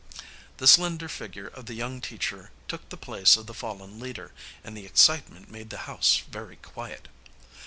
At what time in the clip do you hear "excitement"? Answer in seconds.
4.87-5.51